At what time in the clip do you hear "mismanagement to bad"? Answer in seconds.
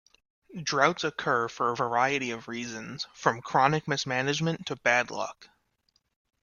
3.87-5.11